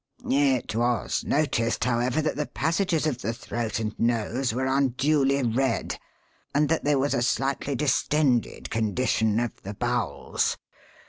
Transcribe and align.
It 0.25 0.73
was 0.75 1.23
noticed, 1.23 1.83
however, 1.83 2.23
that 2.23 2.35
the 2.35 2.47
passages 2.47 3.05
of 3.05 3.21
the 3.21 3.33
throat 3.33 3.79
and 3.79 3.93
nose 3.99 4.51
were 4.51 4.65
unduly 4.65 5.43
red, 5.43 5.99
and 6.55 6.67
that 6.69 6.83
there 6.83 6.97
was 6.97 7.13
a 7.13 7.21
slightly 7.21 7.75
distended 7.75 8.71
condition 8.71 9.39
of 9.39 9.61
the 9.61 9.75
bowels. 9.75 10.57